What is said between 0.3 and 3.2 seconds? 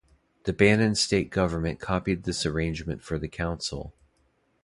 The Bannon state government copied this arrangement for